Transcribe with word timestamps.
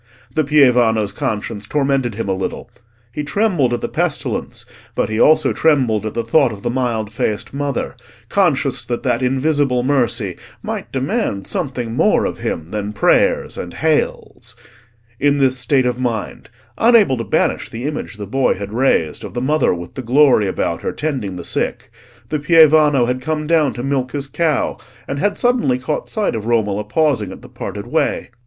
The 0.33 0.43
pievano's 0.43 1.11
conscience 1.11 1.67
tormented 1.67 2.15
him 2.15 2.27
a 2.27 2.33
little: 2.33 2.71
he 3.11 3.21
trembled 3.23 3.71
at 3.71 3.81
the 3.81 3.87
pestilence, 3.87 4.65
but 4.95 5.09
he 5.09 5.19
also 5.19 5.53
trembled 5.53 6.07
at 6.07 6.15
the 6.15 6.23
thought 6.23 6.51
of 6.51 6.63
the 6.63 6.71
mild 6.71 7.11
faced 7.11 7.53
Mother, 7.53 7.95
conscious 8.27 8.83
that 8.85 9.03
that 9.03 9.21
Invisible 9.21 9.83
Mercy 9.83 10.37
might 10.63 10.91
demand 10.91 11.45
something 11.45 11.93
more 11.93 12.25
of 12.25 12.39
him 12.39 12.71
than 12.71 12.93
prayers 12.93 13.59
and 13.59 13.75
"Hails." 13.75 14.55
In 15.19 15.37
this 15.37 15.59
state 15.59 15.85
of 15.85 15.99
mind—unable 15.99 17.17
to 17.17 17.23
banish 17.23 17.69
the 17.69 17.83
image 17.83 18.17
the 18.17 18.25
boy 18.25 18.55
had 18.55 18.73
raised 18.73 19.23
of 19.23 19.35
the 19.35 19.39
Mother 19.39 19.71
with 19.71 19.93
the 19.93 20.01
glory 20.01 20.47
about 20.47 20.81
her 20.81 20.93
tending 20.93 21.35
the 21.35 21.45
sick—the 21.45 22.39
pievano 22.39 23.05
had 23.05 23.21
come 23.21 23.45
down 23.45 23.71
to 23.73 23.83
milk 23.83 24.13
his 24.13 24.25
cow, 24.25 24.79
and 25.07 25.19
had 25.19 25.37
suddenly 25.37 25.77
caught 25.77 26.09
sight 26.09 26.33
of 26.33 26.47
Romola 26.47 26.83
pausing 26.85 27.31
at 27.31 27.43
the 27.43 27.47
parted 27.49 27.85
way. 27.85 28.31